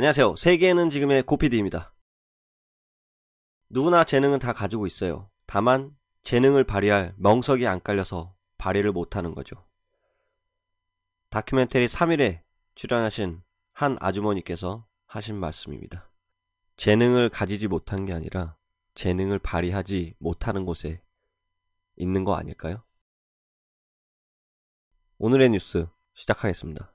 안녕하세요. 0.00 0.34
세계는 0.36 0.88
지금의 0.88 1.24
고피디입니다. 1.24 1.92
누구나 3.68 4.02
재능은 4.02 4.38
다 4.38 4.54
가지고 4.54 4.86
있어요. 4.86 5.28
다만 5.44 5.94
재능을 6.22 6.64
발휘할 6.64 7.12
명석이 7.18 7.66
안 7.66 7.82
깔려서 7.82 8.34
발휘를 8.56 8.92
못하는 8.92 9.32
거죠. 9.32 9.62
다큐멘터리 11.28 11.86
3일에 11.86 12.40
출연하신 12.76 13.42
한 13.74 13.98
아주머니께서 14.00 14.86
하신 15.04 15.36
말씀입니다. 15.36 16.10
재능을 16.78 17.28
가지지 17.28 17.68
못한 17.68 18.06
게 18.06 18.14
아니라 18.14 18.56
재능을 18.94 19.38
발휘하지 19.38 20.14
못하는 20.18 20.64
곳에 20.64 21.02
있는 21.96 22.24
거 22.24 22.36
아닐까요? 22.36 22.82
오늘의 25.18 25.50
뉴스 25.50 25.86
시작하겠습니다. 26.14 26.90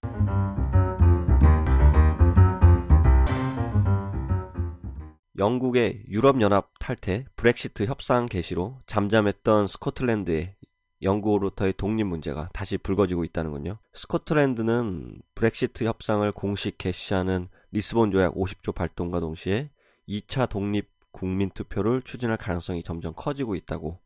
영국의 5.37 6.03
유럽연합 6.07 6.71
탈퇴, 6.79 7.25
브렉시트 7.35 7.85
협상 7.85 8.27
개시로 8.27 8.79
잠잠했던 8.87 9.67
스코틀랜드의 9.67 10.55
영국으로부터의 11.01 11.73
독립 11.77 12.05
문제가 12.05 12.49
다시 12.53 12.77
불거지고 12.77 13.25
있다는군요. 13.25 13.77
스코틀랜드는 13.93 15.21
브렉시트 15.35 15.83
협상을 15.83 16.29
공식 16.31 16.77
개시하는 16.77 17.49
리스본 17.71 18.11
조약 18.11 18.33
50조 18.35 18.73
발동과 18.73 19.19
동시에 19.19 19.71
2차 20.07 20.49
독립 20.49 20.89
국민 21.11 21.49
투표를 21.49 22.01
추진할 22.01 22.37
가능성이 22.37 22.83
점점 22.83 23.13
커지고 23.15 23.55
있다고 23.55 23.99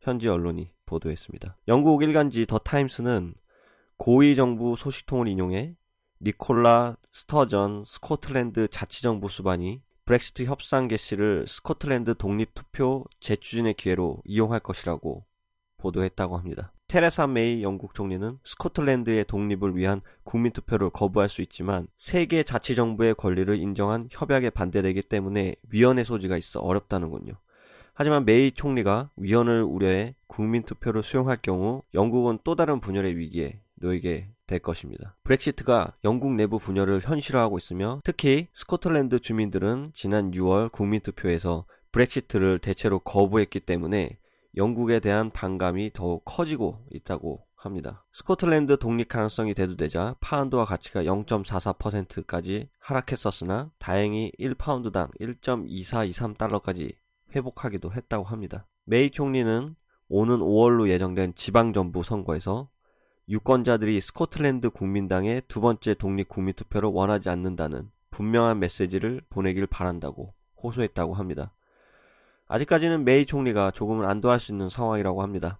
현지 0.00 0.28
언론이 0.28 0.72
보도했습니다. 0.86 1.56
영국 1.68 2.02
일간지 2.02 2.46
더 2.46 2.58
타임스는 2.58 3.34
고위 3.96 4.36
정부 4.36 4.76
소식통을 4.76 5.26
인용해 5.26 5.76
니콜라 6.22 6.96
스터전 7.12 7.84
스코틀랜드 7.84 8.68
자치정부 8.68 9.28
수반이 9.28 9.82
브렉시트 10.06 10.44
협상 10.44 10.86
개시를 10.86 11.46
스코틀랜드 11.48 12.14
독립 12.14 12.54
투표 12.54 13.04
재추진의 13.18 13.74
기회로 13.74 14.22
이용할 14.24 14.60
것이라고 14.60 15.24
보도했다고 15.78 16.36
합니다. 16.36 16.72
테레사 16.86 17.26
메이 17.26 17.64
영국 17.64 17.92
총리는 17.92 18.38
스코틀랜드의 18.44 19.24
독립을 19.24 19.74
위한 19.74 20.02
국민 20.22 20.52
투표를 20.52 20.90
거부할 20.90 21.28
수 21.28 21.42
있지만 21.42 21.88
세 21.96 22.15
개 22.15 22.44
자치 22.44 22.76
정부의 22.76 23.16
권리를 23.16 23.58
인정한 23.58 24.06
협약에 24.12 24.50
반대되기 24.50 25.02
때문에 25.02 25.56
위헌의 25.70 26.04
소지가 26.04 26.36
있어 26.36 26.60
어렵다는군요. 26.60 27.32
하지만 27.92 28.24
메이 28.24 28.52
총리가 28.52 29.10
위헌을 29.16 29.64
우려해 29.64 30.14
국민 30.28 30.62
투표를 30.62 31.02
수용할 31.02 31.38
경우 31.42 31.82
영국은 31.94 32.38
또 32.44 32.54
다른 32.54 32.78
분열의 32.78 33.16
위기에 33.16 33.60
놓이게 33.74 34.30
될 34.46 34.58
것입니다. 34.60 35.16
브렉시트가 35.24 35.96
영국 36.04 36.34
내부 36.34 36.58
분열을 36.58 37.00
현실화하고 37.00 37.58
있으며 37.58 38.00
특히 38.04 38.48
스코틀랜드 38.52 39.20
주민들은 39.20 39.92
지난 39.94 40.30
6월 40.30 40.70
국민투표에서 40.72 41.66
브렉시트를 41.92 42.58
대체로 42.58 42.98
거부했기 43.00 43.60
때문에 43.60 44.18
영국에 44.56 45.00
대한 45.00 45.30
반감이 45.30 45.92
더욱 45.92 46.22
커지고 46.24 46.84
있다고 46.90 47.46
합니다. 47.56 48.04
스코틀랜드 48.12 48.78
독립 48.78 49.08
가능성이 49.08 49.54
대두되자 49.54 50.16
파운드화 50.20 50.64
가치가 50.64 51.02
0.44%까지 51.02 52.68
하락했었으나 52.78 53.70
다행히 53.78 54.30
1파운드당 54.38 55.10
1.2423달러까지 55.20 56.94
회복하기도 57.34 57.92
했다고 57.92 58.24
합니다. 58.24 58.66
메이 58.84 59.10
총리는 59.10 59.74
오는 60.08 60.38
5월로 60.38 60.88
예정된 60.88 61.34
지방정부 61.34 62.02
선거에서 62.04 62.68
유권자들이 63.28 64.00
스코틀랜드 64.00 64.70
국민당의 64.70 65.42
두 65.48 65.60
번째 65.60 65.94
독립 65.94 66.28
국민투표를 66.28 66.88
원하지 66.90 67.28
않는다는 67.28 67.90
분명한 68.10 68.60
메시지를 68.60 69.20
보내길 69.28 69.66
바란다고 69.66 70.32
호소했다고 70.62 71.14
합니다. 71.14 71.52
아직까지는 72.46 73.04
메이 73.04 73.26
총리가 73.26 73.72
조금은 73.72 74.08
안도할 74.08 74.38
수 74.38 74.52
있는 74.52 74.68
상황이라고 74.68 75.22
합니다. 75.22 75.58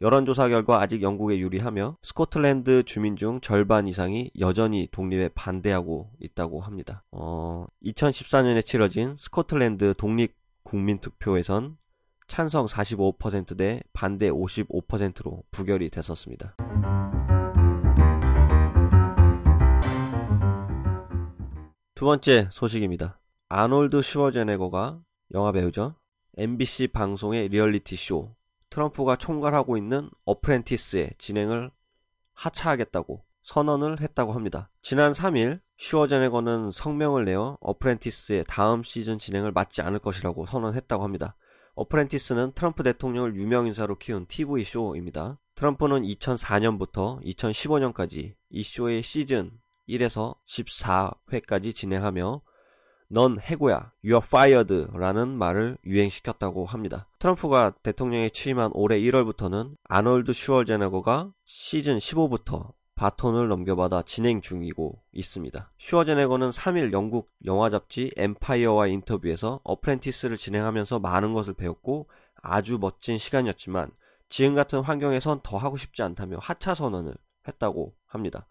여론조사 0.00 0.48
결과 0.48 0.80
아직 0.80 1.02
영국에 1.02 1.38
유리하며 1.38 1.98
스코틀랜드 2.02 2.82
주민 2.84 3.16
중 3.16 3.40
절반 3.40 3.86
이상이 3.86 4.30
여전히 4.40 4.88
독립에 4.90 5.28
반대하고 5.34 6.10
있다고 6.20 6.62
합니다. 6.62 7.04
어, 7.12 7.66
2014년에 7.84 8.64
치러진 8.64 9.14
스코틀랜드 9.18 9.92
독립 9.94 10.34
국민투표에선 10.62 11.76
찬성 12.26 12.66
45%대 12.66 13.82
반대 13.92 14.30
55%로 14.30 15.42
부결이 15.50 15.90
됐었습니다. 15.90 16.56
두 21.94 22.06
번째 22.06 22.48
소식입니다. 22.50 23.20
아놀드 23.48 24.02
슈워제네거가 24.02 25.00
영화 25.32 25.52
배우죠. 25.52 25.94
NBC 26.36 26.88
방송의 26.88 27.46
리얼리티 27.46 27.94
쇼 27.94 28.34
트럼프가 28.70 29.14
총괄하고 29.14 29.76
있는 29.76 30.10
어프렌티스의 30.24 31.12
진행을 31.18 31.70
하차하겠다고 32.32 33.24
선언을 33.42 34.00
했다고 34.00 34.32
합니다. 34.32 34.70
지난 34.82 35.12
3일 35.12 35.60
슈워제네거는 35.78 36.72
성명을 36.72 37.26
내어 37.26 37.58
어프렌티스의 37.60 38.46
다음 38.48 38.82
시즌 38.82 39.20
진행을 39.20 39.52
맡지 39.52 39.80
않을 39.80 40.00
것이라고 40.00 40.46
선언했다고 40.46 41.04
합니다. 41.04 41.36
어프렌티스는 41.76 42.52
트럼프 42.56 42.82
대통령을 42.82 43.36
유명 43.36 43.68
인사로 43.68 43.98
키운 43.98 44.26
TV 44.26 44.64
쇼입니다. 44.64 45.38
트럼프는 45.54 46.02
2004년부터 46.02 47.22
2015년까지 47.22 48.34
이 48.50 48.62
쇼의 48.64 49.04
시즌 49.04 49.52
1에서 49.88 50.36
14회까지 50.46 51.74
진행하며 51.74 52.42
넌 53.08 53.38
해고야, 53.38 53.92
you're 54.04 54.24
fired 54.24 54.86
라는 54.92 55.28
말을 55.36 55.78
유행시켰다고 55.84 56.64
합니다. 56.66 57.06
트럼프가 57.18 57.74
대통령에 57.82 58.30
취임한 58.30 58.70
올해 58.74 58.98
1월부터는 58.98 59.76
아놀드 59.84 60.32
슈얼제네거가 60.32 61.32
시즌 61.44 61.98
15부터 61.98 62.72
바톤을 62.94 63.48
넘겨받아 63.48 64.02
진행 64.02 64.40
중이고 64.40 65.02
있습니다. 65.12 65.72
슈어제네거는 65.78 66.50
3일 66.50 66.92
영국 66.92 67.30
영화 67.44 67.68
잡지 67.68 68.10
엠파이어와 68.16 68.86
인터뷰에서 68.86 69.60
어프렌티스를 69.64 70.36
진행하면서 70.36 71.00
많은 71.00 71.34
것을 71.34 71.54
배웠고 71.54 72.08
아주 72.40 72.78
멋진 72.80 73.18
시간이었지만 73.18 73.90
지금 74.28 74.54
같은 74.54 74.80
환경에선 74.80 75.40
더 75.42 75.56
하고 75.56 75.76
싶지 75.76 76.02
않다며 76.02 76.38
하차 76.40 76.74
선언을 76.74 77.14
했다고 77.46 77.94
합니다. 78.06 78.46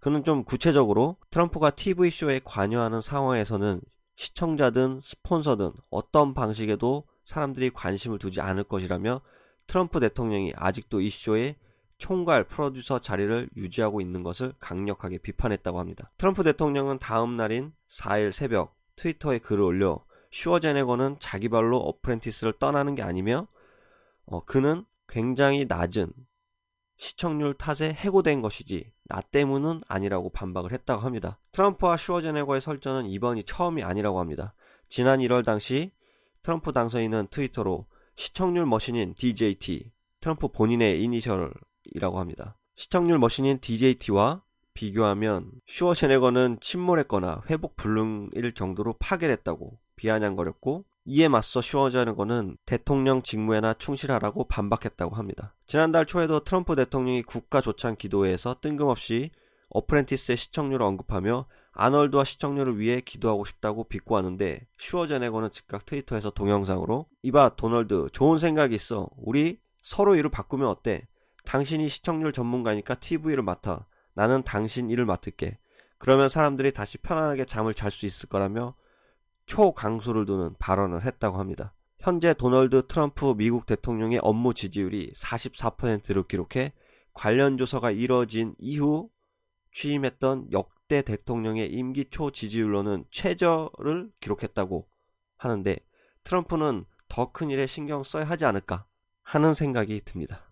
그는 0.00 0.24
좀 0.24 0.44
구체적으로 0.44 1.16
트럼프가 1.30 1.70
TV쇼에 1.70 2.40
관여하는 2.44 3.00
상황에서는 3.00 3.80
시청자든 4.16 5.00
스폰서든 5.00 5.72
어떤 5.90 6.34
방식에도 6.34 7.04
사람들이 7.24 7.70
관심을 7.70 8.18
두지 8.18 8.40
않을 8.40 8.64
것이라며 8.64 9.20
트럼프 9.66 10.00
대통령이 10.00 10.52
아직도 10.56 11.00
이 11.00 11.10
쇼에 11.10 11.56
총괄 11.98 12.44
프로듀서 12.44 13.00
자리를 13.00 13.50
유지하고 13.56 14.00
있는 14.00 14.22
것을 14.22 14.54
강력하게 14.60 15.18
비판했다고 15.18 15.78
합니다. 15.78 16.10
트럼프 16.16 16.42
대통령은 16.42 16.98
다음 16.98 17.36
날인 17.36 17.72
4일 17.90 18.32
새벽 18.32 18.76
트위터에 18.96 19.38
글을 19.38 19.62
올려 19.62 20.04
슈어제네거는 20.30 21.16
자기 21.20 21.48
발로 21.48 21.78
어프렌티스를 21.78 22.54
떠나는 22.58 22.94
게 22.94 23.02
아니며 23.02 23.48
어, 24.26 24.44
그는 24.44 24.84
굉장히 25.08 25.64
낮은 25.66 26.12
시청률 26.96 27.54
탓에 27.54 27.92
해고된 27.92 28.42
것이지 28.42 28.92
나 29.08 29.22
때문은 29.22 29.82
아니라고 29.88 30.30
반박을 30.30 30.72
했다고 30.72 31.02
합니다. 31.02 31.38
트럼프와 31.52 31.96
슈어제네거의 31.96 32.60
설전은 32.60 33.06
이번이 33.06 33.44
처음이 33.44 33.82
아니라고 33.82 34.20
합니다. 34.20 34.54
지난 34.88 35.20
1월 35.20 35.44
당시 35.44 35.92
트럼프 36.42 36.72
당선인은 36.72 37.28
트위터로 37.30 37.86
시청률 38.16 38.66
머신인 38.66 39.14
DJT 39.14 39.90
트럼프 40.20 40.48
본인의 40.48 41.02
이니셜이라고 41.02 42.18
합니다. 42.18 42.56
시청률 42.76 43.18
머신인 43.18 43.60
DJT와 43.60 44.42
비교하면 44.74 45.50
슈어제네거는 45.66 46.58
침몰했거나 46.60 47.42
회복 47.50 47.76
불능일 47.76 48.52
정도로 48.54 48.94
파괴됐다고 48.98 49.78
비아냥거렸고 49.96 50.84
이에 51.10 51.26
맞서 51.26 51.62
슈어제네거는 51.62 52.58
대통령 52.66 53.22
직무에나 53.22 53.72
충실하라고 53.72 54.46
반박했다고 54.46 55.16
합니다. 55.16 55.54
지난달 55.66 56.04
초에도 56.04 56.44
트럼프 56.44 56.76
대통령이 56.76 57.22
국가 57.22 57.62
조찬 57.62 57.96
기도회에서 57.96 58.56
뜬금없이 58.60 59.30
어프렌티스의 59.70 60.36
시청률을 60.36 60.84
언급하며 60.84 61.46
아널드와 61.72 62.24
시청률을 62.24 62.78
위해 62.78 63.00
기도하고 63.00 63.46
싶다고 63.46 63.84
비꼬았는데 63.84 64.66
슈어제네거는 64.76 65.50
즉각 65.50 65.86
트위터에서 65.86 66.28
동영상으로 66.28 67.06
이봐 67.22 67.56
도널드 67.56 68.08
좋은 68.12 68.38
생각이 68.38 68.74
있어 68.74 69.08
우리 69.16 69.60
서로 69.80 70.14
일을 70.14 70.28
바꾸면 70.30 70.68
어때? 70.68 71.08
당신이 71.46 71.88
시청률 71.88 72.34
전문가니까 72.34 72.96
TV를 72.96 73.42
맡아 73.42 73.86
나는 74.12 74.42
당신 74.42 74.90
일을 74.90 75.06
맡을게 75.06 75.58
그러면 75.96 76.28
사람들이 76.28 76.72
다시 76.74 76.98
편안하게 76.98 77.46
잠을 77.46 77.72
잘 77.72 77.90
수 77.90 78.04
있을 78.04 78.28
거라며 78.28 78.74
초강수를 79.48 80.26
두는 80.26 80.54
발언을 80.58 81.04
했다고 81.04 81.38
합니다. 81.38 81.74
현재 81.98 82.32
도널드 82.32 82.86
트럼프 82.86 83.34
미국 83.36 83.66
대통령의 83.66 84.20
업무 84.22 84.54
지지율이 84.54 85.12
44%를 85.14 86.22
기록해 86.28 86.72
관련 87.12 87.58
조사가 87.58 87.90
이뤄진 87.90 88.54
이후 88.58 89.10
취임했던 89.72 90.50
20대 90.50 91.04
대통령의 91.04 91.72
임기 91.72 92.10
초 92.10 92.30
지지율로는 92.30 93.04
최저를 93.10 94.10
기록했다고 94.20 94.86
하는데 95.38 95.76
트럼프는 96.22 96.84
더 97.08 97.32
큰 97.32 97.50
일에 97.50 97.66
신경 97.66 98.02
써야 98.02 98.24
하지 98.24 98.44
않을까 98.44 98.86
하는 99.22 99.54
생각이 99.54 100.02
듭니다. 100.04 100.44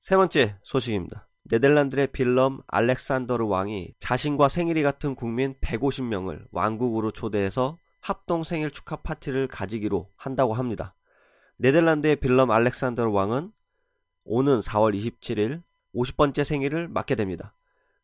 세 0.00 0.16
번째 0.16 0.56
소식입니다. 0.62 1.27
네덜란드의 1.50 2.08
빌럼 2.08 2.60
알렉산더르 2.66 3.46
왕이 3.46 3.94
자신과 3.98 4.48
생일이 4.48 4.82
같은 4.82 5.14
국민 5.14 5.54
150명을 5.62 6.46
왕국으로 6.52 7.10
초대해서 7.10 7.78
합동 8.00 8.44
생일 8.44 8.70
축하 8.70 8.96
파티를 8.96 9.48
가지기로 9.48 10.10
한다고 10.14 10.52
합니다. 10.52 10.94
네덜란드의 11.56 12.16
빌럼 12.16 12.50
알렉산더르 12.50 13.10
왕은 13.10 13.52
오는 14.24 14.60
4월 14.60 14.94
27일 14.94 15.62
50번째 15.94 16.44
생일을 16.44 16.88
맞게 16.88 17.14
됩니다. 17.14 17.54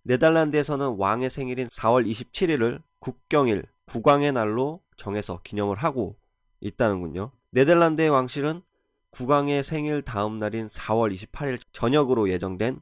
네덜란드에서는 0.05 0.97
왕의 0.97 1.29
생일인 1.29 1.67
4월 1.69 2.09
27일을 2.09 2.83
국경일, 2.99 3.65
국왕의 3.87 4.33
날로 4.33 4.81
정해서 4.97 5.41
기념을 5.45 5.77
하고 5.77 6.17
있다는군요. 6.61 7.31
네덜란드의 7.51 8.09
왕실은 8.09 8.63
국왕의 9.11 9.63
생일 9.65 10.01
다음 10.01 10.39
날인 10.39 10.69
4월 10.69 11.15
28일 11.15 11.61
저녁으로 11.73 12.31
예정된 12.31 12.81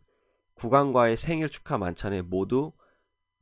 국왕과의 0.54 1.16
생일 1.16 1.48
축하 1.48 1.78
만찬에 1.78 2.22
모두 2.22 2.72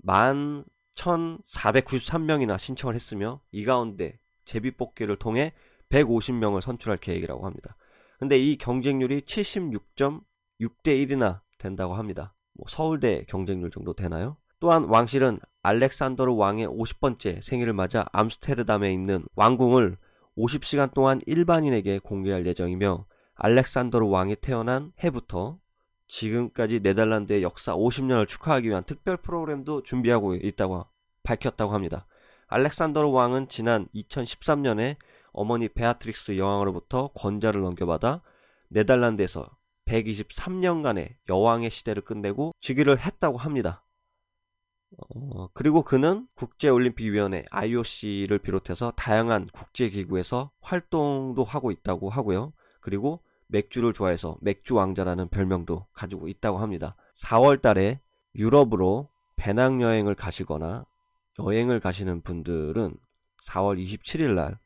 11,493명이나 0.07 2.59
신청을 2.59 2.95
했으며 2.95 3.41
이 3.51 3.65
가운데 3.65 4.19
제비뽑기를 4.45 5.17
통해 5.17 5.55
150명을 5.91 6.61
선출할 6.61 6.99
계획이라고 6.99 7.47
합니다. 7.47 7.77
근데 8.19 8.39
이 8.39 8.57
경쟁률이 8.57 9.23
76.6대 9.23 10.23
1이나 10.85 11.41
된다고 11.59 11.95
합니다. 11.95 12.35
뭐 12.55 12.67
서울대 12.69 13.25
경쟁률 13.29 13.71
정도 13.71 13.95
되나요? 13.95 14.37
또한 14.59 14.85
왕실은 14.85 15.41
알렉산더르 15.63 16.35
왕의 16.35 16.67
50번째 16.69 17.43
생일을 17.43 17.73
맞아 17.73 18.05
암스테르담에 18.13 18.93
있는 18.93 19.23
왕궁을 19.35 19.97
50시간 20.37 20.93
동안 20.93 21.21
일반인에게 21.27 22.01
공개할 22.01 22.47
예정이며 22.47 23.07
알렉산더르 23.35 24.07
왕이 24.07 24.37
태어난 24.37 24.93
해부터 25.03 25.59
지금까지 26.11 26.81
네덜란드의 26.81 27.43
역사 27.43 27.75
50년을 27.75 28.27
축하하기 28.27 28.69
위한 28.69 28.83
특별 28.85 29.17
프로그램도 29.17 29.85
준비하고 29.85 30.35
있다고 30.35 30.85
밝혔다고 31.23 31.73
합니다. 31.73 32.07
알렉산더르 32.49 33.09
왕은 33.09 33.49
지난 33.49 33.87
2013년에 33.95 34.97
어머니 35.33 35.69
베아트릭스 35.69 36.37
여왕으로부터 36.37 37.13
권좌를 37.15 37.63
넘겨받아 37.63 38.23
네덜란드에서 38.71 39.49
123년간의 39.85 41.15
여왕의 41.29 41.71
시대를 41.71 42.03
끝내고 42.03 42.53
즉위를 42.61 42.99
했다고 42.99 43.39
합니다. 43.39 43.85
어, 44.99 45.49
그리고 45.53 45.83
그는 45.85 46.27
국제올림픽위원회 46.35 47.45
IOC를 47.51 48.41
비롯해서 48.41 48.93
다양한 48.97 49.49
국제기구에서 49.53 50.51
활동도 50.61 51.45
하고 51.45 51.71
있다고 51.71 52.11
하고요. 52.11 52.53
그리고 52.81 53.23
맥주를 53.51 53.93
좋아해서 53.93 54.39
맥주 54.41 54.75
왕자라는 54.75 55.29
별명도 55.29 55.87
가지고 55.93 56.29
있다고 56.29 56.59
합니다. 56.59 56.97
4월 57.17 57.61
달에 57.61 58.01
유럽으로 58.35 59.09
배낭여행을 59.37 60.15
가시거나 60.15 60.87
여행을 61.39 61.81
가시는 61.81 62.23
분들은 62.23 62.97
4월 63.47 63.83
27일 63.83 64.35
날 64.35 64.59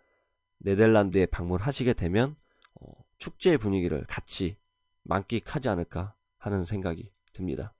네덜란드에 0.59 1.27
방문하시게 1.27 1.93
되면 1.95 2.37
어, 2.81 2.93
축제 3.19 3.57
분위기를 3.57 4.05
같이 4.07 4.57
만끽하지 5.03 5.69
않을까 5.69 6.15
하는 6.39 6.65
생각이 6.65 7.11
듭니다. 7.33 7.75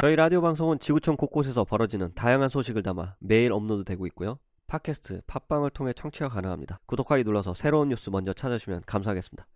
저희 0.00 0.14
라디오 0.14 0.42
방송은 0.42 0.78
지구촌 0.78 1.16
곳곳에서 1.16 1.64
벌어지는 1.64 2.12
다양한 2.14 2.48
소식을 2.48 2.82
담아 2.82 3.14
매일 3.18 3.52
업로드되고 3.52 4.06
있고요. 4.08 4.38
팟캐스트, 4.66 5.22
팟빵을 5.26 5.70
통해 5.70 5.92
청취가 5.94 6.28
가능합니다. 6.28 6.80
구독하기 6.86 7.24
눌러서 7.24 7.54
새로운 7.54 7.88
뉴스 7.88 8.10
먼저 8.10 8.32
찾아주시면 8.32 8.82
감사하겠습니다. 8.86 9.46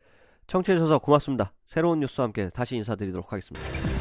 청취해주셔서 0.47 0.99
고맙습니다. 0.99 1.53
새로운 1.67 2.01
뉴스와 2.01 2.27
함께 2.27 2.49
다시 2.51 2.77
인사드리도록 2.77 3.33
하겠습니다. 3.33 4.00